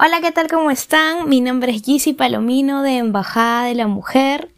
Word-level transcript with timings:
Hola, 0.00 0.20
¿qué 0.20 0.30
tal? 0.30 0.46
¿Cómo 0.46 0.70
están? 0.70 1.28
Mi 1.28 1.40
nombre 1.40 1.72
es 1.72 1.82
Gizzy 1.82 2.12
Palomino 2.12 2.82
de 2.82 2.98
Embajada 2.98 3.64
de 3.64 3.74
la 3.74 3.88
Mujer 3.88 4.48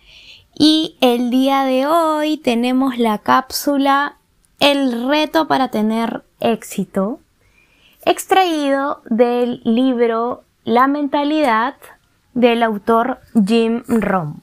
y 0.53 0.99
el 1.01 1.31
día 1.31 1.65
de 1.65 1.87
hoy 1.87 2.37
tenemos 2.37 2.99
la 2.99 3.17
cápsula 3.17 4.19
El 4.59 5.09
reto 5.09 5.49
para 5.49 5.71
tener 5.71 6.25
éxito, 6.41 7.21
extraído 8.05 9.01
del 9.07 9.63
libro 9.65 10.45
La 10.65 10.89
mentalidad 10.89 11.75
del 12.35 12.63
autor 12.63 13.21
Jim 13.33 13.83
Rohn. 13.89 14.43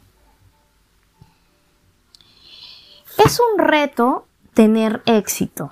Es 3.23 3.39
un 3.39 3.59
reto 3.59 4.25
tener 4.55 5.03
éxito. 5.05 5.71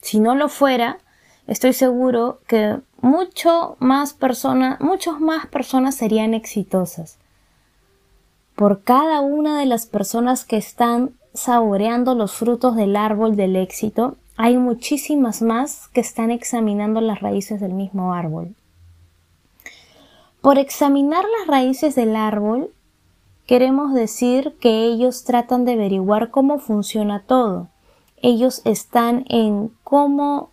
Si 0.00 0.18
no 0.18 0.34
lo 0.34 0.48
fuera, 0.48 0.98
estoy 1.46 1.72
seguro 1.72 2.40
que 2.48 2.80
mucho 3.02 3.76
más 3.80 4.14
personas, 4.14 4.80
muchas 4.80 5.20
más 5.20 5.46
personas 5.46 5.96
serían 5.96 6.32
exitosas. 6.32 7.18
Por 8.54 8.82
cada 8.82 9.20
una 9.20 9.58
de 9.58 9.66
las 9.66 9.86
personas 9.86 10.44
que 10.44 10.56
están 10.56 11.10
saboreando 11.34 12.14
los 12.14 12.32
frutos 12.32 12.76
del 12.76 12.96
árbol 12.96 13.36
del 13.36 13.56
éxito, 13.56 14.16
hay 14.36 14.56
muchísimas 14.56 15.42
más 15.42 15.88
que 15.88 16.00
están 16.00 16.30
examinando 16.30 17.00
las 17.00 17.20
raíces 17.20 17.60
del 17.60 17.74
mismo 17.74 18.14
árbol. 18.14 18.54
Por 20.40 20.58
examinar 20.58 21.24
las 21.38 21.48
raíces 21.48 21.94
del 21.94 22.16
árbol, 22.16 22.72
queremos 23.46 23.94
decir 23.94 24.56
que 24.60 24.84
ellos 24.84 25.24
tratan 25.24 25.64
de 25.64 25.72
averiguar 25.72 26.30
cómo 26.30 26.58
funciona 26.58 27.22
todo. 27.22 27.68
Ellos 28.16 28.62
están 28.64 29.24
en 29.28 29.72
cómo 29.82 30.50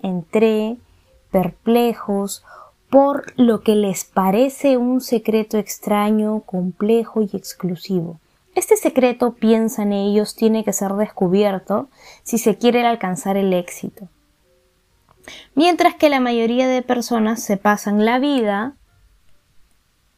entré, 0.00 0.78
perplejos 1.34 2.44
por 2.90 3.24
lo 3.36 3.62
que 3.62 3.74
les 3.74 4.04
parece 4.04 4.76
un 4.76 5.00
secreto 5.00 5.58
extraño, 5.58 6.42
complejo 6.46 7.22
y 7.22 7.30
exclusivo. 7.36 8.20
Este 8.54 8.76
secreto, 8.76 9.34
piensan 9.34 9.92
ellos, 9.92 10.36
tiene 10.36 10.62
que 10.62 10.72
ser 10.72 10.92
descubierto 10.92 11.88
si 12.22 12.38
se 12.38 12.56
quiere 12.56 12.86
alcanzar 12.86 13.36
el 13.36 13.52
éxito. 13.52 14.06
Mientras 15.56 15.96
que 15.96 16.08
la 16.08 16.20
mayoría 16.20 16.68
de 16.68 16.82
personas 16.82 17.42
se 17.42 17.56
pasan 17.56 18.04
la 18.04 18.20
vida 18.20 18.74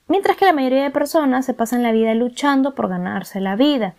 Mientras 0.08 0.36
que 0.36 0.44
la 0.44 0.52
mayoría 0.52 0.84
de 0.84 0.90
personas 0.90 1.44
se 1.46 1.54
pasan 1.54 1.82
la 1.82 1.90
vida 1.90 2.14
luchando 2.14 2.76
por 2.76 2.88
ganarse 2.88 3.40
la 3.40 3.56
vida. 3.56 3.94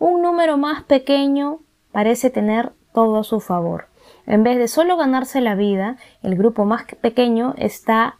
Un 0.00 0.20
número 0.20 0.56
más 0.56 0.82
pequeño 0.82 1.60
parece 1.92 2.30
tener 2.30 2.72
todo 2.92 3.20
a 3.20 3.24
su 3.24 3.38
favor. 3.38 3.91
En 4.26 4.42
vez 4.44 4.58
de 4.58 4.68
solo 4.68 4.96
ganarse 4.96 5.40
la 5.40 5.54
vida, 5.54 5.96
el 6.22 6.36
grupo 6.36 6.64
más 6.64 6.84
pequeño 7.00 7.54
está 7.58 8.18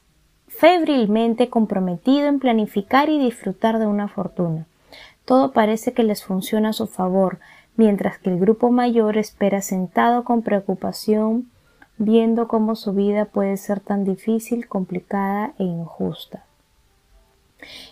febrilmente 0.48 1.48
comprometido 1.48 2.26
en 2.26 2.38
planificar 2.38 3.08
y 3.08 3.18
disfrutar 3.18 3.78
de 3.78 3.86
una 3.86 4.08
fortuna. 4.08 4.66
Todo 5.24 5.52
parece 5.52 5.92
que 5.92 6.02
les 6.02 6.24
funciona 6.24 6.70
a 6.70 6.74
su 6.74 6.86
favor, 6.86 7.38
mientras 7.76 8.18
que 8.18 8.30
el 8.30 8.38
grupo 8.38 8.70
mayor 8.70 9.16
espera 9.16 9.62
sentado 9.62 10.24
con 10.24 10.42
preocupación, 10.42 11.50
viendo 11.96 12.48
cómo 12.48 12.74
su 12.74 12.92
vida 12.92 13.26
puede 13.26 13.56
ser 13.56 13.80
tan 13.80 14.04
difícil, 14.04 14.68
complicada 14.68 15.54
e 15.58 15.64
injusta. 15.64 16.44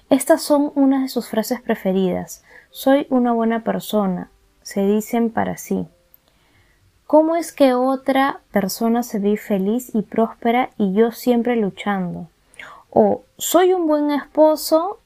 Estas 0.08 0.42
son 0.42 0.72
unas 0.74 1.02
de 1.02 1.08
sus 1.08 1.28
frases 1.28 1.60
preferidas. 1.60 2.44
Soy 2.70 3.06
una 3.08 3.32
buena 3.32 3.62
persona, 3.62 4.30
se 4.62 4.84
dicen 4.86 5.30
para 5.30 5.56
sí. 5.56 5.86
¿Cómo 7.10 7.34
es 7.34 7.50
que 7.50 7.74
otra 7.74 8.38
persona 8.52 9.02
se 9.02 9.18
ve 9.18 9.36
feliz 9.36 9.92
y 9.96 10.02
próspera 10.02 10.70
y 10.78 10.92
yo 10.92 11.10
siempre 11.10 11.56
luchando? 11.56 12.28
O 12.88 13.22
soy 13.36 13.72
un 13.72 13.88
buen 13.88 14.12
esposo, 14.12 15.00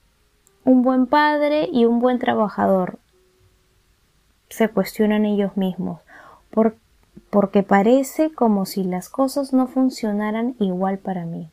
un 0.66 0.82
buen 0.82 1.06
padre 1.06 1.66
y 1.72 1.87
un 1.87 2.00
buen 2.00 2.19
trabajador. 2.19 2.98
Se 4.50 4.69
cuestionan 4.69 5.25
ellos 5.25 5.56
mismos, 5.56 6.03
porque 7.31 7.62
parece 7.62 8.31
como 8.31 8.66
si 8.66 8.84
las 8.84 9.09
cosas 9.09 9.54
no 9.54 9.66
funcionaran 9.66 10.56
igual 10.59 10.98
para 10.98 11.25
mí. 11.25 11.48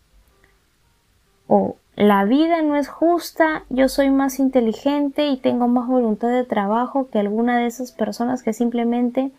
O 1.47 1.77
la 1.95 2.25
vida 2.25 2.61
no 2.61 2.75
es 2.75 2.89
justa, 2.89 3.63
yo 3.69 3.87
soy 3.87 4.09
más 4.09 4.37
inteligente 4.37 5.27
y 5.27 5.37
tengo 5.37 5.69
más 5.69 5.87
voluntad 5.87 6.27
de 6.27 6.43
trabajo 6.43 7.07
que 7.09 7.19
alguna 7.19 7.57
de 7.57 7.67
esas 7.67 7.93
personas 7.93 8.43
que 8.43 8.51
simplemente 8.51 9.31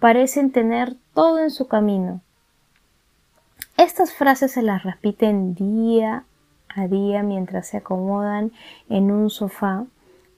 parecen 0.00 0.50
tener 0.50 0.96
todo 1.14 1.38
en 1.38 1.50
su 1.50 1.68
camino. 1.68 2.20
Estas 3.76 4.12
frases 4.12 4.52
se 4.52 4.62
las 4.62 4.82
repiten 4.82 5.54
día 5.54 6.24
a 6.74 6.86
día 6.86 7.22
mientras 7.22 7.68
se 7.68 7.78
acomodan 7.78 8.52
en 8.88 9.10
un 9.10 9.30
sofá 9.30 9.84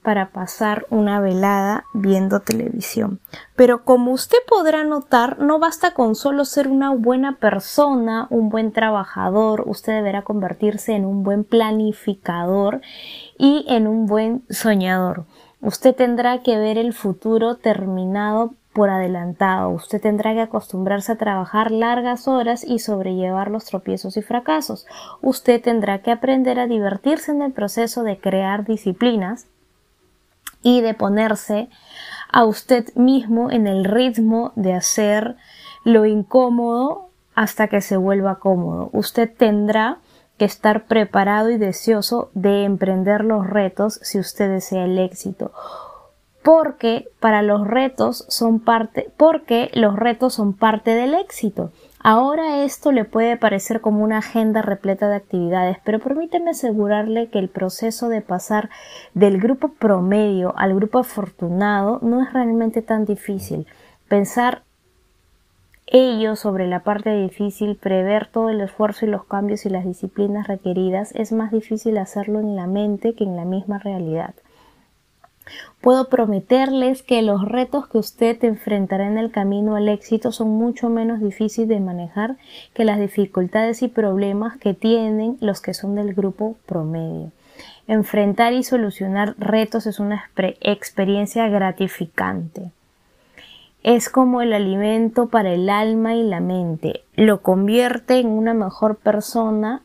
para 0.03 0.29
pasar 0.29 0.85
una 0.89 1.21
velada 1.21 1.85
viendo 1.93 2.41
televisión. 2.41 3.19
Pero 3.55 3.85
como 3.85 4.11
usted 4.11 4.37
podrá 4.47 4.83
notar, 4.83 5.39
no 5.39 5.59
basta 5.59 5.93
con 5.93 6.15
solo 6.15 6.43
ser 6.45 6.67
una 6.67 6.91
buena 6.91 7.37
persona, 7.37 8.27
un 8.29 8.49
buen 8.49 8.73
trabajador, 8.73 9.63
usted 9.65 9.93
deberá 9.93 10.23
convertirse 10.23 10.93
en 10.93 11.05
un 11.05 11.23
buen 11.23 11.45
planificador 11.45 12.81
y 13.37 13.65
en 13.69 13.87
un 13.87 14.05
buen 14.05 14.43
soñador. 14.49 15.25
Usted 15.61 15.95
tendrá 15.95 16.43
que 16.43 16.57
ver 16.57 16.77
el 16.77 16.93
futuro 16.93 17.55
terminado 17.55 18.53
por 18.73 18.89
adelantado. 18.89 19.69
Usted 19.69 20.01
tendrá 20.01 20.33
que 20.33 20.41
acostumbrarse 20.41 21.11
a 21.11 21.17
trabajar 21.17 21.71
largas 21.71 22.27
horas 22.27 22.63
y 22.63 22.79
sobrellevar 22.79 23.49
los 23.49 23.65
tropiezos 23.65 24.17
y 24.17 24.21
fracasos. 24.21 24.85
Usted 25.21 25.61
tendrá 25.61 25.99
que 25.99 26.11
aprender 26.11 26.59
a 26.59 26.67
divertirse 26.67 27.31
en 27.31 27.41
el 27.41 27.53
proceso 27.53 28.03
de 28.03 28.19
crear 28.19 28.65
disciplinas 28.65 29.47
y 30.61 30.81
de 30.81 30.93
ponerse 30.93 31.69
a 32.31 32.45
usted 32.45 32.93
mismo 32.95 33.51
en 33.51 33.67
el 33.67 33.85
ritmo 33.85 34.51
de 34.55 34.73
hacer 34.73 35.35
lo 35.83 36.05
incómodo 36.05 37.09
hasta 37.35 37.67
que 37.67 37.81
se 37.81 37.97
vuelva 37.97 38.39
cómodo. 38.39 38.89
Usted 38.93 39.31
tendrá 39.35 39.99
que 40.37 40.45
estar 40.45 40.85
preparado 40.85 41.51
y 41.51 41.57
deseoso 41.57 42.31
de 42.33 42.63
emprender 42.63 43.23
los 43.23 43.47
retos 43.47 43.99
si 44.01 44.19
usted 44.19 44.49
desea 44.49 44.85
el 44.85 44.97
éxito 44.97 45.51
porque 46.43 47.07
para 47.19 47.41
los 47.41 47.65
retos 47.65 48.25
son 48.27 48.59
parte, 48.59 49.09
porque 49.17 49.71
los 49.73 49.95
retos 49.95 50.33
son 50.33 50.53
parte 50.53 50.91
del 50.91 51.13
éxito. 51.15 51.71
Ahora 51.99 52.65
esto 52.65 52.91
le 52.91 53.05
puede 53.05 53.37
parecer 53.37 53.79
como 53.79 54.03
una 54.03 54.17
agenda 54.17 54.61
repleta 54.61 55.07
de 55.07 55.15
actividades, 55.15 55.77
pero 55.85 55.99
permíteme 55.99 56.51
asegurarle 56.51 57.29
que 57.29 57.39
el 57.39 57.47
proceso 57.47 58.09
de 58.09 58.19
pasar 58.19 58.69
del 59.13 59.39
grupo 59.39 59.69
promedio 59.69 60.53
al 60.57 60.75
grupo 60.75 60.99
afortunado 60.99 61.99
no 62.01 62.21
es 62.21 62.33
realmente 62.33 62.81
tan 62.81 63.05
difícil. 63.05 63.65
Pensar 64.09 64.63
ello 65.87 66.35
sobre 66.35 66.67
la 66.67 66.81
parte 66.81 67.11
difícil, 67.15 67.77
prever 67.77 68.27
todo 68.27 68.49
el 68.49 68.59
esfuerzo 68.59 69.05
y 69.05 69.09
los 69.09 69.23
cambios 69.23 69.65
y 69.65 69.69
las 69.69 69.85
disciplinas 69.85 70.47
requeridas, 70.47 71.13
es 71.15 71.31
más 71.31 71.51
difícil 71.51 71.97
hacerlo 71.97 72.41
en 72.41 72.57
la 72.57 72.67
mente 72.67 73.15
que 73.15 73.23
en 73.23 73.37
la 73.37 73.45
misma 73.45 73.79
realidad. 73.79 74.33
Puedo 75.81 76.07
prometerles 76.07 77.03
que 77.03 77.21
los 77.21 77.43
retos 77.43 77.87
que 77.87 77.97
usted 77.97 78.41
enfrentará 78.45 79.05
en 79.05 79.17
el 79.17 79.31
camino 79.31 79.75
al 79.75 79.89
éxito 79.89 80.31
son 80.31 80.49
mucho 80.49 80.89
menos 80.89 81.19
difíciles 81.19 81.67
de 81.67 81.81
manejar 81.81 82.37
que 82.73 82.85
las 82.85 82.99
dificultades 82.99 83.81
y 83.81 83.89
problemas 83.89 84.57
que 84.57 84.73
tienen 84.73 85.37
los 85.41 85.59
que 85.59 85.73
son 85.73 85.95
del 85.95 86.13
grupo 86.13 86.55
promedio. 86.65 87.31
Enfrentar 87.87 88.53
y 88.53 88.63
solucionar 88.63 89.35
retos 89.37 89.85
es 89.85 89.99
una 89.99 90.29
experiencia 90.61 91.49
gratificante. 91.49 92.71
Es 93.83 94.07
como 94.07 94.41
el 94.41 94.53
alimento 94.53 95.27
para 95.27 95.51
el 95.51 95.69
alma 95.69 96.15
y 96.15 96.23
la 96.23 96.39
mente. 96.39 97.01
Lo 97.15 97.41
convierte 97.41 98.19
en 98.19 98.27
una 98.27 98.53
mejor 98.53 98.95
persona 98.95 99.81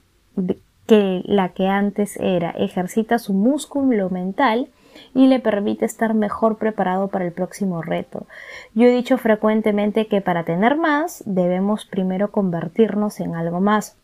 que 0.86 1.22
la 1.24 1.48
que 1.48 1.66
antes 1.66 2.16
era. 2.18 2.50
Ejercita 2.50 3.18
su 3.18 3.32
músculo 3.32 4.10
mental 4.10 4.68
y 5.14 5.26
le 5.26 5.40
permite 5.40 5.84
estar 5.84 6.14
mejor 6.14 6.58
preparado 6.58 7.08
para 7.08 7.24
el 7.24 7.32
próximo 7.32 7.82
reto. 7.82 8.26
Yo 8.74 8.86
he 8.86 8.90
dicho 8.90 9.18
frecuentemente 9.18 10.06
que 10.06 10.20
para 10.20 10.44
tener 10.44 10.76
más 10.76 11.22
debemos 11.26 11.84
primero 11.84 12.30
convertirnos 12.30 13.20
en 13.20 13.34
algo 13.34 13.60
más. 13.60 13.96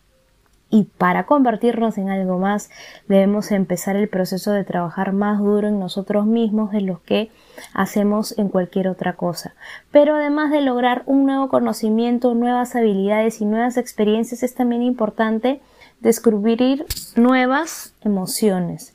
Y 0.70 0.84
para 0.98 1.24
convertirnos 1.24 1.98
en 1.98 2.08
algo 2.08 2.38
más 2.38 2.68
debemos 3.06 3.52
empezar 3.52 3.94
el 3.94 4.08
proceso 4.08 4.50
de 4.50 4.64
trabajar 4.64 5.12
más 5.12 5.38
duro 5.38 5.68
en 5.68 5.78
nosotros 5.78 6.26
mismos 6.26 6.72
de 6.72 6.80
lo 6.80 7.00
que 7.04 7.30
hacemos 7.74 8.36
en 8.38 8.48
cualquier 8.48 8.88
otra 8.88 9.12
cosa. 9.12 9.54
Pero 9.92 10.16
además 10.16 10.50
de 10.50 10.62
lograr 10.62 11.02
un 11.06 11.26
nuevo 11.26 11.48
conocimiento, 11.48 12.34
nuevas 12.34 12.74
habilidades 12.74 13.40
y 13.40 13.44
nuevas 13.44 13.76
experiencias, 13.76 14.42
es 14.42 14.54
también 14.54 14.82
importante 14.82 15.60
descubrir 16.00 16.86
nuevas 17.14 17.94
emociones 18.02 18.93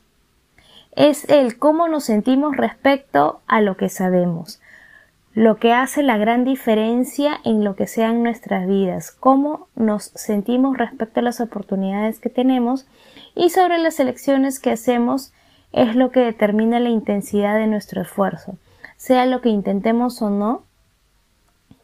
es 1.08 1.24
el 1.30 1.58
cómo 1.58 1.88
nos 1.88 2.04
sentimos 2.04 2.58
respecto 2.58 3.40
a 3.46 3.62
lo 3.62 3.76
que 3.76 3.88
sabemos. 3.88 4.60
lo 5.32 5.58
que 5.58 5.72
hace 5.72 6.02
la 6.02 6.18
gran 6.18 6.44
diferencia 6.44 7.38
en 7.44 7.62
lo 7.62 7.76
que 7.76 7.86
sean 7.86 8.24
nuestras 8.24 8.66
vidas, 8.66 9.12
cómo 9.12 9.68
nos 9.76 10.10
sentimos 10.16 10.76
respecto 10.76 11.20
a 11.20 11.22
las 11.22 11.40
oportunidades 11.40 12.18
que 12.18 12.30
tenemos 12.30 12.88
y 13.36 13.50
sobre 13.50 13.78
las 13.78 14.00
elecciones 14.00 14.58
que 14.58 14.72
hacemos 14.72 15.32
es 15.72 15.94
lo 15.94 16.10
que 16.10 16.18
determina 16.18 16.80
la 16.80 16.88
intensidad 16.88 17.54
de 17.54 17.68
nuestro 17.68 18.02
esfuerzo, 18.02 18.56
sea 18.96 19.24
lo 19.24 19.40
que 19.40 19.50
intentemos 19.50 20.20
o 20.20 20.30
no, 20.30 20.64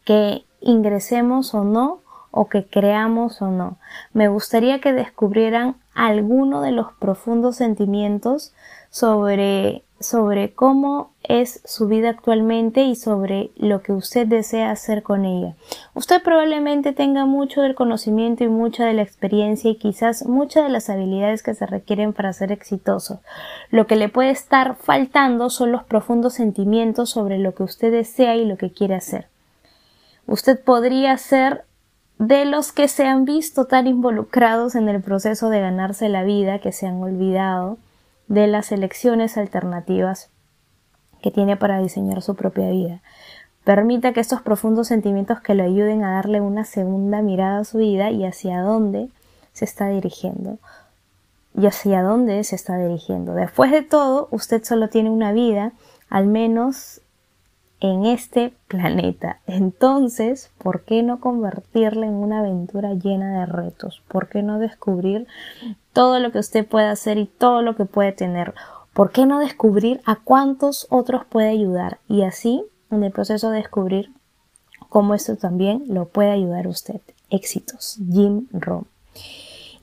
que 0.04 0.44
ingresemos 0.60 1.54
o 1.54 1.62
no, 1.62 2.00
o 2.32 2.48
que 2.48 2.66
creamos 2.66 3.40
o 3.40 3.50
no. 3.50 3.78
Me 4.12 4.28
gustaría 4.28 4.80
que 4.80 4.92
descubrieran 4.92 5.76
alguno 5.94 6.60
de 6.60 6.72
los 6.72 6.92
profundos 6.94 7.56
sentimientos 7.56 8.52
sobre 8.96 9.82
sobre 10.00 10.54
cómo 10.54 11.10
es 11.22 11.60
su 11.64 11.86
vida 11.86 12.10
actualmente 12.10 12.82
y 12.84 12.96
sobre 12.96 13.50
lo 13.56 13.82
que 13.82 13.92
usted 13.92 14.26
desea 14.26 14.70
hacer 14.70 15.02
con 15.02 15.24
ella. 15.24 15.54
Usted 15.94 16.22
probablemente 16.22 16.92
tenga 16.92 17.26
mucho 17.26 17.62
del 17.62 17.74
conocimiento 17.74 18.44
y 18.44 18.48
mucha 18.48 18.86
de 18.86 18.94
la 18.94 19.02
experiencia 19.02 19.70
y 19.70 19.76
quizás 19.76 20.26
muchas 20.26 20.64
de 20.64 20.70
las 20.70 20.88
habilidades 20.88 21.42
que 21.42 21.54
se 21.54 21.66
requieren 21.66 22.12
para 22.14 22.32
ser 22.32 22.52
exitoso. 22.52 23.20
Lo 23.70 23.86
que 23.86 23.96
le 23.96 24.08
puede 24.08 24.30
estar 24.30 24.76
faltando 24.76 25.50
son 25.50 25.72
los 25.72 25.84
profundos 25.84 26.34
sentimientos 26.34 27.10
sobre 27.10 27.38
lo 27.38 27.54
que 27.54 27.64
usted 27.64 27.92
desea 27.92 28.36
y 28.36 28.46
lo 28.46 28.56
que 28.56 28.70
quiere 28.70 28.94
hacer. 28.94 29.26
Usted 30.26 30.58
podría 30.62 31.16
ser 31.18 31.64
de 32.18 32.46
los 32.46 32.72
que 32.72 32.88
se 32.88 33.04
han 33.04 33.26
visto 33.26 33.66
tan 33.66 33.86
involucrados 33.86 34.74
en 34.74 34.88
el 34.88 35.02
proceso 35.02 35.50
de 35.50 35.60
ganarse 35.60 36.08
la 36.08 36.22
vida 36.22 36.60
que 36.60 36.72
se 36.72 36.86
han 36.86 37.02
olvidado 37.02 37.76
de 38.28 38.46
las 38.46 38.72
elecciones 38.72 39.36
alternativas 39.36 40.30
que 41.22 41.30
tiene 41.30 41.56
para 41.56 41.78
diseñar 41.78 42.22
su 42.22 42.34
propia 42.34 42.70
vida. 42.70 43.00
Permita 43.64 44.12
que 44.12 44.20
estos 44.20 44.42
profundos 44.42 44.88
sentimientos 44.88 45.40
que 45.40 45.54
le 45.54 45.64
ayuden 45.64 46.04
a 46.04 46.12
darle 46.12 46.40
una 46.40 46.64
segunda 46.64 47.22
mirada 47.22 47.60
a 47.60 47.64
su 47.64 47.78
vida 47.78 48.10
y 48.10 48.24
hacia 48.24 48.60
dónde 48.60 49.08
se 49.52 49.64
está 49.64 49.88
dirigiendo. 49.88 50.58
Y 51.58 51.66
hacia 51.66 52.02
dónde 52.02 52.44
se 52.44 52.54
está 52.54 52.76
dirigiendo. 52.76 53.34
Después 53.34 53.72
de 53.72 53.82
todo, 53.82 54.28
usted 54.30 54.62
solo 54.62 54.88
tiene 54.88 55.10
una 55.10 55.32
vida, 55.32 55.72
al 56.10 56.26
menos 56.26 57.00
en 57.80 58.06
este 58.06 58.54
planeta. 58.68 59.40
Entonces, 59.46 60.50
¿por 60.58 60.84
qué 60.84 61.02
no 61.02 61.20
convertirla 61.20 62.06
en 62.06 62.14
una 62.14 62.40
aventura 62.40 62.94
llena 62.94 63.40
de 63.40 63.46
retos? 63.46 64.02
¿Por 64.08 64.28
qué 64.28 64.42
no 64.42 64.58
descubrir 64.58 65.26
todo 65.92 66.18
lo 66.18 66.32
que 66.32 66.38
usted 66.38 66.66
puede 66.66 66.86
hacer 66.86 67.18
y 67.18 67.26
todo 67.26 67.62
lo 67.62 67.76
que 67.76 67.84
puede 67.84 68.12
tener? 68.12 68.54
¿Por 68.92 69.10
qué 69.10 69.26
no 69.26 69.40
descubrir 69.40 70.00
a 70.06 70.16
cuántos 70.16 70.86
otros 70.90 71.24
puede 71.26 71.50
ayudar? 71.50 71.98
Y 72.08 72.22
así, 72.22 72.64
en 72.90 73.04
el 73.04 73.12
proceso 73.12 73.50
de 73.50 73.58
descubrir 73.58 74.10
cómo 74.88 75.14
esto 75.14 75.36
también 75.36 75.84
lo 75.88 76.06
puede 76.06 76.30
ayudar 76.30 76.66
a 76.66 76.70
usted. 76.70 77.00
Éxitos. 77.28 77.98
Jim 78.10 78.46
Rohn. 78.52 78.86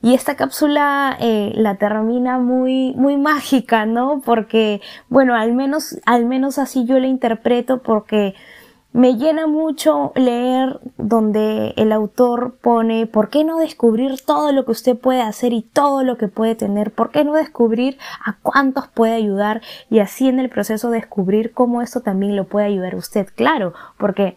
Y 0.04 0.12
esta 0.12 0.36
cápsula 0.36 1.16
eh, 1.18 1.52
la 1.54 1.76
termina 1.76 2.38
muy, 2.38 2.92
muy 2.94 3.16
mágica, 3.16 3.86
¿no? 3.86 4.20
Porque, 4.22 4.82
bueno, 5.08 5.34
al 5.34 5.54
menos, 5.54 5.98
al 6.04 6.26
menos 6.26 6.58
así 6.58 6.84
yo 6.84 6.98
la 6.98 7.06
interpreto 7.06 7.82
porque 7.82 8.34
me 8.92 9.16
llena 9.16 9.46
mucho 9.46 10.12
leer 10.14 10.78
donde 10.98 11.72
el 11.78 11.90
autor 11.90 12.58
pone 12.60 13.06
¿por 13.06 13.30
qué 13.30 13.44
no 13.44 13.56
descubrir 13.56 14.20
todo 14.20 14.52
lo 14.52 14.66
que 14.66 14.72
usted 14.72 14.94
puede 14.94 15.22
hacer 15.22 15.54
y 15.54 15.62
todo 15.62 16.02
lo 16.02 16.18
que 16.18 16.28
puede 16.28 16.54
tener? 16.54 16.92
¿Por 16.92 17.10
qué 17.10 17.24
no 17.24 17.32
descubrir 17.32 17.96
a 18.26 18.36
cuántos 18.42 18.88
puede 18.88 19.14
ayudar? 19.14 19.62
Y 19.88 20.00
así 20.00 20.28
en 20.28 20.38
el 20.38 20.50
proceso 20.50 20.90
descubrir 20.90 21.52
cómo 21.52 21.80
esto 21.80 22.02
también 22.02 22.36
lo 22.36 22.44
puede 22.44 22.66
ayudar 22.66 22.92
a 22.92 22.98
usted. 22.98 23.26
Claro, 23.34 23.72
porque 23.96 24.36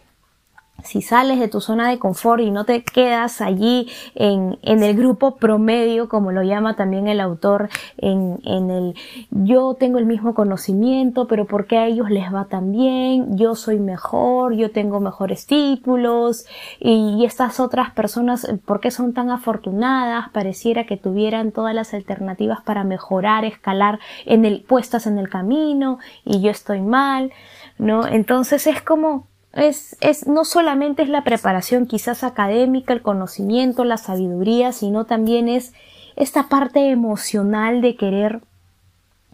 si 0.84 1.02
sales 1.02 1.40
de 1.40 1.48
tu 1.48 1.60
zona 1.60 1.88
de 1.88 1.98
confort 1.98 2.40
y 2.40 2.50
no 2.50 2.64
te 2.64 2.82
quedas 2.84 3.40
allí 3.40 3.88
en, 4.14 4.58
en 4.62 4.82
el 4.82 4.96
grupo 4.96 5.36
promedio, 5.36 6.08
como 6.08 6.32
lo 6.32 6.42
llama 6.42 6.76
también 6.76 7.08
el 7.08 7.20
autor, 7.20 7.68
en, 7.98 8.38
en 8.44 8.70
el 8.70 8.94
yo 9.30 9.74
tengo 9.74 9.98
el 9.98 10.06
mismo 10.06 10.34
conocimiento, 10.34 11.26
pero 11.26 11.46
¿por 11.46 11.66
qué 11.66 11.78
a 11.78 11.86
ellos 11.86 12.10
les 12.10 12.32
va 12.32 12.44
tan 12.44 12.72
bien? 12.72 13.36
Yo 13.36 13.54
soy 13.54 13.78
mejor, 13.80 14.54
yo 14.54 14.70
tengo 14.70 15.00
mejores 15.00 15.46
títulos 15.46 16.46
y, 16.78 17.16
y 17.18 17.24
estas 17.24 17.60
otras 17.60 17.90
personas, 17.90 18.46
¿por 18.64 18.80
qué 18.80 18.90
son 18.90 19.12
tan 19.12 19.30
afortunadas? 19.30 20.30
Pareciera 20.30 20.84
que 20.84 20.96
tuvieran 20.96 21.52
todas 21.52 21.74
las 21.74 21.92
alternativas 21.92 22.60
para 22.62 22.84
mejorar, 22.84 23.44
escalar 23.44 23.98
en 24.26 24.44
el, 24.44 24.62
puestas 24.62 25.06
en 25.06 25.18
el 25.18 25.28
camino 25.28 25.98
y 26.24 26.40
yo 26.40 26.50
estoy 26.50 26.80
mal, 26.80 27.32
¿no? 27.78 28.06
Entonces 28.06 28.66
es 28.66 28.80
como 28.82 29.26
es, 29.58 29.96
es, 30.00 30.26
no 30.26 30.44
solamente 30.44 31.02
es 31.02 31.08
la 31.08 31.24
preparación 31.24 31.86
quizás 31.86 32.24
académica, 32.24 32.92
el 32.92 33.02
conocimiento, 33.02 33.84
la 33.84 33.96
sabiduría, 33.96 34.72
sino 34.72 35.04
también 35.04 35.48
es 35.48 35.72
esta 36.16 36.48
parte 36.48 36.90
emocional 36.90 37.80
de 37.80 37.96
querer 37.96 38.40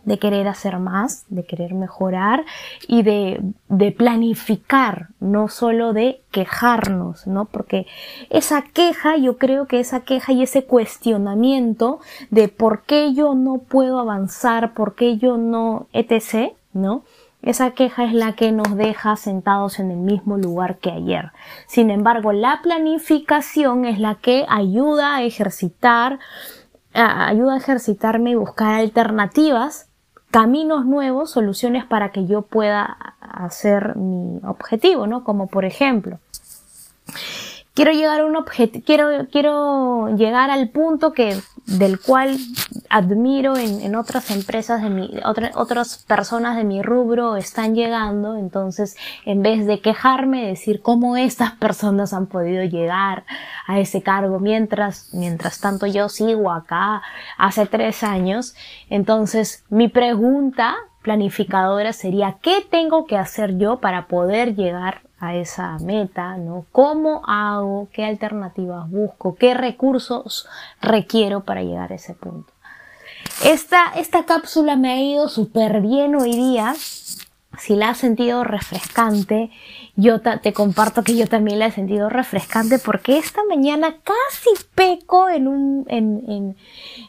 de 0.05 0.19
querer 0.19 0.49
hacer 0.49 0.79
más, 0.79 1.25
de 1.29 1.45
querer 1.45 1.75
mejorar 1.75 2.45
y 2.87 3.03
de, 3.03 3.41
de 3.69 3.93
planificar, 3.93 5.09
no 5.21 5.49
solo 5.49 5.93
de 5.93 6.21
quejarnos, 6.31 7.27
¿no? 7.27 7.47
Porque 7.47 7.87
esa 8.31 8.63
queja, 8.63 9.17
yo 9.17 9.39
creo 9.39 9.67
que 9.67 9.81
esa 9.81 10.01
queja 10.01 10.33
y 10.33 10.43
ese 10.43 10.65
cuestionamiento 10.65 12.01
de 12.31 12.49
por 12.49 12.83
qué 12.83 13.15
yo 13.15 13.35
no 13.35 13.59
puedo 13.59 13.99
avanzar, 13.99 14.75
por 14.75 14.95
qué 14.95 15.17
yo 15.17 15.39
no, 15.39 15.87
etc., 15.93 16.53
¿no? 16.73 17.05
Esa 17.45 17.73
queja 17.73 18.05
es 18.05 18.15
la 18.15 18.33
que 18.33 18.53
nos 18.53 18.75
deja 18.75 19.17
sentados 19.17 19.79
en 19.79 19.91
el 19.91 19.99
mismo 19.99 20.39
lugar 20.39 20.79
que 20.79 20.91
ayer. 20.91 21.31
Sin 21.67 21.91
embargo, 21.91 22.33
la 22.33 22.61
planificación 22.63 23.85
es 23.85 23.99
la 23.99 24.15
que 24.15 24.47
ayuda 24.49 25.17
a 25.17 25.23
ejercitar, 25.25 26.19
ayuda 26.95 27.55
a 27.55 27.59
ejercitarme 27.59 28.31
y 28.31 28.35
buscar 28.35 28.75
alternativas, 28.75 29.91
caminos 30.31 30.87
nuevos, 30.87 31.33
soluciones 31.33 31.85
para 31.85 32.13
que 32.13 32.25
yo 32.27 32.43
pueda 32.43 32.97
hacer 33.21 33.95
mi 33.97 34.41
objetivo, 34.45 35.07
¿no? 35.07 35.23
Como 35.23 35.47
por 35.47 35.67
ejemplo, 35.67 36.19
quiero 37.75 37.93
llegar 37.93 38.23
a 38.23 38.25
un 38.25 38.37
quiero, 38.87 39.29
quiero 39.31 40.17
llegar 40.17 40.51
al 40.51 40.71
punto 40.71 41.13
que, 41.13 41.37
del 41.67 42.01
cual 42.01 42.39
admiro 42.95 43.57
en, 43.57 43.81
en 43.81 43.97
otras 43.97 44.31
empresas 44.31 44.81
de 44.81 44.89
mi, 44.89 45.11
otras 45.25 46.05
personas 46.07 46.57
de 46.57 46.63
mi 46.63 46.81
rubro 46.81 47.35
están 47.35 47.75
llegando, 47.75 48.37
entonces 48.37 48.97
en 49.25 49.43
vez 49.43 49.67
de 49.67 49.81
quejarme, 49.81 50.47
decir 50.47 50.81
cómo 50.81 51.17
estas 51.17 51.51
personas 51.51 52.13
han 52.13 52.27
podido 52.27 52.63
llegar 52.63 53.25
a 53.67 53.81
ese 53.81 54.01
cargo 54.01 54.39
mientras, 54.39 55.13
mientras 55.13 55.59
tanto 55.59 55.89
yo 55.89 56.09
sigo 56.09 56.53
acá 56.53 57.03
hace 57.37 57.67
tres 57.67 58.05
años, 58.05 58.55
entonces 58.89 59.65
mi 59.71 59.89
pregunta 59.89 60.77
planificadora 61.03 61.93
sería 61.93 62.37
¿qué 62.43 62.65
tengo 62.71 63.07
que 63.07 63.19
hacer 63.19 63.59
yo 63.59 63.81
para 63.81 64.07
poder 64.07 64.55
llegar 64.55 65.01
a 65.19 65.35
esa 65.35 65.79
meta, 65.81 66.37
¿no? 66.37 66.65
¿Cómo 66.71 67.23
hago? 67.27 67.89
¿Qué 67.93 68.05
alternativas 68.05 68.89
busco? 68.89 69.35
¿Qué 69.35 69.53
recursos 69.55 70.47
requiero 70.81 71.41
para 71.41 71.65
llegar 71.65 71.91
a 71.91 71.97
ese 71.97 72.15
punto? 72.15 72.54
Esta, 73.43 73.93
esta 73.97 74.25
cápsula 74.25 74.77
me 74.77 74.93
ha 74.93 75.01
ido 75.01 75.29
súper 75.29 75.81
bien 75.81 76.15
hoy 76.15 76.33
día. 76.33 76.75
Si 77.59 77.77
la 77.77 77.91
has 77.91 77.99
sentido 77.99 78.43
refrescante, 78.43 79.51
yo 79.97 80.21
te 80.21 80.53
comparto 80.53 81.05
que 81.05 81.17
yo 81.17 81.29
también 81.29 81.61
la 81.61 81.67
he 81.67 81.71
sentido 81.71 82.09
refrescante 82.09 82.81
porque 82.81 83.17
esta 83.17 83.43
mañana 83.49 83.97
casi 84.03 84.51
peco 84.75 85.29
en 85.29 85.47
un, 85.47 85.85
en, 85.89 86.25
en, 86.29 86.57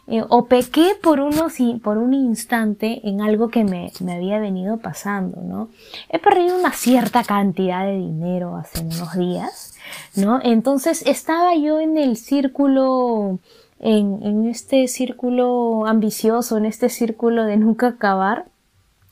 eh, 0.08 0.24
o 0.29 0.46
pequé 0.46 0.94
por 1.01 1.20
unos, 1.20 1.55
por 1.82 1.98
un 1.98 2.13
instante 2.13 3.01
en 3.08 3.22
algo 3.22 3.50
que 3.50 3.63
me, 3.63 3.91
me 4.01 4.13
había 4.13 4.39
venido 4.39 4.77
pasando, 4.77 5.41
¿no? 5.41 5.70
He 6.10 6.20
perdido 6.20 6.60
una 6.60 6.74
cierta 6.74 7.24
cantidad 7.24 7.86
de 7.86 7.98
dinero 7.98 8.55
hace 8.55 8.82
unos 8.82 9.17
días, 9.17 9.74
¿no? 10.15 10.39
Entonces 10.44 11.01
estaba 11.08 11.55
yo 11.55 11.79
en 11.79 11.98
el 11.98 12.17
círculo, 12.17 13.39
en, 13.79 14.20
en 14.24 14.48
este 14.48 14.88
círculo 14.88 15.86
ambicioso, 15.86 16.58
en 16.58 16.65
este 16.65 16.89
círculo 16.89 17.46
de 17.46 17.58
nunca 17.58 17.88
acabar, 17.88 18.46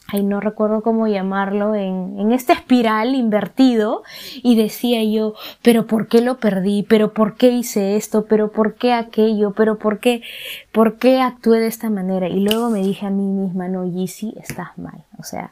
ay, 0.07 0.23
no 0.23 0.39
recuerdo 0.39 0.81
cómo 0.81 1.07
llamarlo, 1.07 1.75
en, 1.75 2.19
en 2.19 2.31
esta 2.31 2.53
espiral 2.53 3.15
invertido 3.15 4.03
y 4.41 4.55
decía 4.55 5.03
yo, 5.03 5.33
pero 5.61 5.87
¿por 5.87 6.07
qué 6.07 6.21
lo 6.21 6.37
perdí? 6.37 6.83
¿Pero 6.83 7.13
por 7.13 7.35
qué 7.35 7.49
hice 7.49 7.95
esto? 7.95 8.25
¿Pero 8.25 8.51
por 8.51 8.75
qué 8.75 8.93
aquello? 8.93 9.51
¿Pero 9.51 9.77
por 9.79 9.99
qué, 9.99 10.21
por 10.71 10.97
qué 10.97 11.21
actué 11.21 11.59
de 11.59 11.67
esta 11.67 11.89
manera? 11.89 12.27
Y 12.27 12.41
luego 12.41 12.69
me 12.69 12.81
dije 12.81 13.05
a 13.05 13.09
mí 13.09 13.25
misma, 13.25 13.67
no, 13.67 13.85
Yeezy, 13.85 14.33
estás 14.37 14.77
mal. 14.77 15.03
O 15.17 15.23
sea, 15.23 15.51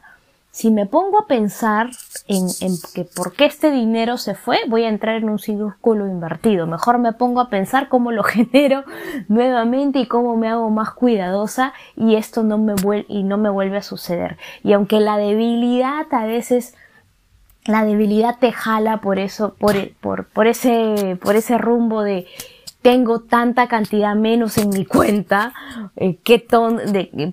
si 0.52 0.70
me 0.70 0.84
pongo 0.84 1.18
a 1.18 1.26
pensar 1.26 1.88
en, 2.28 2.46
en, 2.60 2.74
que 2.94 3.04
por 3.04 3.32
qué 3.32 3.46
este 3.46 3.70
dinero 3.70 4.18
se 4.18 4.34
fue, 4.34 4.58
voy 4.68 4.84
a 4.84 4.90
entrar 4.90 5.16
en 5.16 5.30
un 5.30 5.38
círculo 5.38 6.06
invertido. 6.06 6.66
Mejor 6.66 6.98
me 6.98 7.14
pongo 7.14 7.40
a 7.40 7.48
pensar 7.48 7.88
cómo 7.88 8.12
lo 8.12 8.22
genero 8.22 8.84
nuevamente 9.28 9.98
y 9.98 10.06
cómo 10.06 10.36
me 10.36 10.48
hago 10.48 10.68
más 10.68 10.90
cuidadosa 10.90 11.72
y 11.96 12.16
esto 12.16 12.42
no 12.42 12.58
me 12.58 12.74
vuelve, 12.74 13.06
y 13.08 13.22
no 13.22 13.38
me 13.38 13.48
vuelve 13.48 13.78
a 13.78 13.82
suceder. 13.82 14.36
Y 14.62 14.74
aunque 14.74 15.00
la 15.00 15.16
debilidad 15.16 16.06
a 16.12 16.26
veces 16.26 16.74
la 17.64 17.84
debilidad 17.84 18.38
te 18.38 18.52
jala 18.52 19.00
por 19.00 19.18
eso, 19.18 19.54
por, 19.54 19.74
por, 20.00 20.26
por 20.26 20.46
ese, 20.48 21.18
por 21.22 21.36
ese 21.36 21.56
rumbo 21.56 22.02
de 22.02 22.26
tengo 22.82 23.20
tanta 23.20 23.68
cantidad 23.68 24.14
menos 24.14 24.58
en 24.58 24.68
mi 24.70 24.84
cuenta, 24.84 25.52
eh, 25.96 26.18
qué 26.22 26.38
ton 26.38 26.80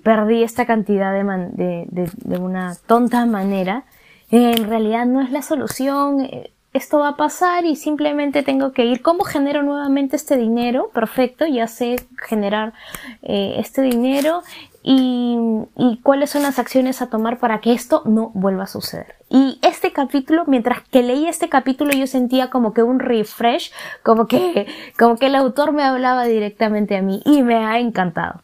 perdí 0.02 0.42
esta 0.42 0.64
cantidad 0.64 1.12
de, 1.12 2.38
una 2.38 2.76
tonta 2.86 3.26
manera. 3.26 3.84
en 4.30 4.68
realidad 4.68 5.06
no 5.06 5.20
es 5.20 5.30
la 5.30 5.42
solución. 5.42 6.20
Eh, 6.20 6.52
esto 6.72 7.00
va 7.00 7.08
a 7.08 7.16
pasar 7.16 7.64
y 7.64 7.74
simplemente 7.74 8.44
tengo 8.44 8.72
que 8.72 8.84
ir. 8.84 9.02
¿Cómo 9.02 9.24
genero 9.24 9.64
nuevamente 9.64 10.14
este 10.14 10.36
dinero? 10.36 10.90
Perfecto, 10.94 11.44
ya 11.46 11.66
sé 11.66 11.96
generar 12.28 12.74
eh, 13.22 13.56
este 13.58 13.82
dinero 13.82 14.42
y, 14.82 15.36
y, 15.76 16.00
cuáles 16.02 16.30
son 16.30 16.42
las 16.42 16.58
acciones 16.58 17.02
a 17.02 17.10
tomar 17.10 17.38
para 17.38 17.60
que 17.60 17.74
esto 17.74 18.02
no 18.06 18.30
vuelva 18.32 18.64
a 18.64 18.66
suceder. 18.66 19.14
Y 19.28 19.58
este 19.62 19.92
capítulo, 19.92 20.44
mientras 20.46 20.82
que 20.88 21.02
leí 21.02 21.26
este 21.26 21.50
capítulo, 21.50 21.92
yo 21.92 22.06
sentía 22.06 22.48
como 22.48 22.72
que 22.72 22.82
un 22.82 22.98
refresh, 22.98 23.72
como 24.02 24.26
que, 24.26 24.66
como 24.98 25.16
que 25.16 25.26
el 25.26 25.34
autor 25.34 25.72
me 25.72 25.82
hablaba 25.82 26.24
directamente 26.24 26.96
a 26.96 27.02
mí 27.02 27.22
y 27.26 27.42
me 27.42 27.56
ha 27.56 27.78
encantado. 27.78 28.42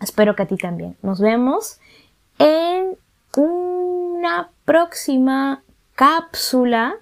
Espero 0.00 0.36
que 0.36 0.42
a 0.42 0.46
ti 0.46 0.58
también. 0.58 0.96
Nos 1.00 1.18
vemos 1.18 1.80
en 2.38 2.98
una 3.36 4.50
próxima 4.66 5.62
cápsula 5.94 6.96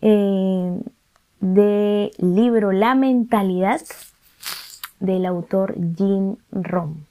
eh, 0.00 0.80
del 1.40 2.10
libro 2.18 2.70
La 2.70 2.94
mentalidad 2.94 3.80
del 5.00 5.26
autor 5.26 5.74
Jim 5.96 6.36
Rom. 6.52 7.06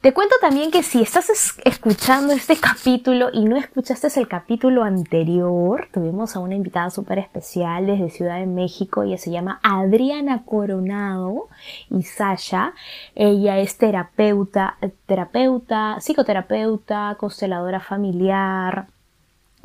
Te 0.00 0.14
cuento 0.14 0.34
también 0.40 0.70
que 0.70 0.82
si 0.82 1.02
estás 1.02 1.28
escuchando 1.62 2.32
este 2.32 2.56
capítulo 2.56 3.28
y 3.34 3.44
no 3.44 3.58
escuchaste 3.58 4.08
el 4.18 4.28
capítulo 4.28 4.82
anterior, 4.82 5.88
tuvimos 5.92 6.34
a 6.34 6.38
una 6.38 6.54
invitada 6.54 6.88
súper 6.88 7.18
especial 7.18 7.84
desde 7.84 8.08
Ciudad 8.08 8.38
de 8.38 8.46
México, 8.46 9.02
ella 9.02 9.18
se 9.18 9.30
llama 9.30 9.60
Adriana 9.62 10.42
Coronado 10.46 11.48
y 11.90 12.04
Sasha. 12.04 12.72
Ella 13.14 13.58
es 13.58 13.76
terapeuta, 13.76 14.78
terapeuta, 15.04 15.98
psicoterapeuta, 16.00 17.16
consteladora 17.20 17.80
familiar, 17.80 18.86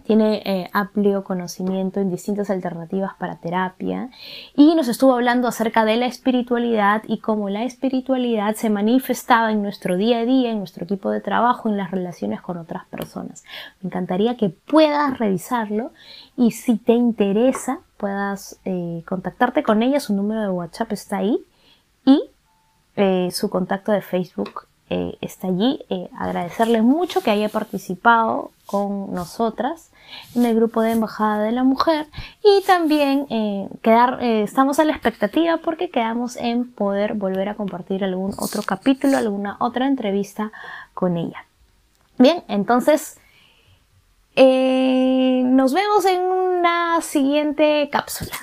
tiene 0.05 0.41
eh, 0.45 0.69
amplio 0.71 1.23
conocimiento 1.23 1.99
en 1.99 2.09
distintas 2.09 2.49
alternativas 2.49 3.13
para 3.19 3.37
terapia 3.37 4.09
y 4.55 4.75
nos 4.75 4.87
estuvo 4.87 5.13
hablando 5.13 5.47
acerca 5.47 5.83
de 5.85 5.97
la 5.97 6.05
espiritualidad 6.05 7.03
y 7.07 7.19
cómo 7.19 7.49
la 7.49 7.63
espiritualidad 7.63 8.55
se 8.55 8.69
manifestaba 8.69 9.51
en 9.51 9.61
nuestro 9.61 9.97
día 9.97 10.19
a 10.19 10.25
día, 10.25 10.51
en 10.51 10.59
nuestro 10.59 10.85
equipo 10.85 11.09
de 11.09 11.21
trabajo, 11.21 11.69
en 11.69 11.77
las 11.77 11.91
relaciones 11.91 12.41
con 12.41 12.57
otras 12.57 12.85
personas. 12.85 13.43
Me 13.81 13.87
encantaría 13.87 14.37
que 14.37 14.49
puedas 14.49 15.17
revisarlo 15.17 15.91
y 16.37 16.51
si 16.51 16.77
te 16.77 16.93
interesa 16.93 17.79
puedas 17.97 18.59
eh, 18.65 19.03
contactarte 19.07 19.63
con 19.63 19.81
ella, 19.81 19.99
su 19.99 20.13
número 20.13 20.41
de 20.41 20.49
WhatsApp 20.49 20.91
está 20.91 21.17
ahí 21.17 21.39
y 22.05 22.29
eh, 22.95 23.29
su 23.31 23.49
contacto 23.49 23.91
de 23.91 24.01
Facebook 24.01 24.67
está 24.89 25.47
allí. 25.47 25.83
agradecerle 26.17 26.81
mucho 26.81 27.21
que 27.21 27.31
haya 27.31 27.49
participado 27.49 28.51
con 28.65 29.13
nosotras 29.13 29.91
en 30.35 30.45
el 30.45 30.55
grupo 30.55 30.81
de 30.81 30.91
Embajada 30.91 31.43
de 31.43 31.51
la 31.51 31.63
Mujer 31.63 32.07
y 32.43 32.63
también 32.65 33.27
eh, 33.29 33.67
quedar, 33.81 34.21
eh, 34.21 34.43
estamos 34.43 34.79
a 34.79 34.85
la 34.85 34.91
expectativa 34.91 35.57
porque 35.57 35.89
quedamos 35.89 36.35
en 36.35 36.71
poder 36.71 37.13
volver 37.13 37.49
a 37.49 37.55
compartir 37.55 38.03
algún 38.03 38.33
otro 38.37 38.63
capítulo, 38.63 39.17
alguna 39.17 39.57
otra 39.59 39.87
entrevista 39.87 40.51
con 40.93 41.17
ella. 41.17 41.45
Bien, 42.17 42.43
entonces 42.47 43.17
eh, 44.35 45.43
nos 45.45 45.73
vemos 45.73 46.05
en 46.05 46.21
una 46.21 47.01
siguiente 47.01 47.89
cápsula. 47.91 48.35